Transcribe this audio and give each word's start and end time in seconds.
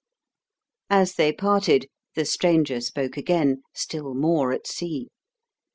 As 0.89 1.13
they 1.13 1.31
parted, 1.31 1.85
the 2.15 2.25
stranger 2.25 2.81
spoke 2.81 3.17
again, 3.17 3.61
still 3.75 4.15
more 4.15 4.51
at 4.51 4.65
sea. 4.65 5.09